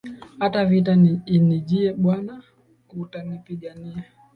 Hata 0.39 0.65
vita 0.65 0.93
inijie, 1.35 1.93
bwana 1.93 2.43
utanipigania. 2.89 4.03